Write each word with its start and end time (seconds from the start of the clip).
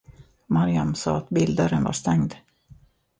Maryam 0.45 0.95
sa 0.95 1.17
att 1.17 1.29
bildörren 1.29 1.83
var 1.83 1.91
stängd. 1.91 2.33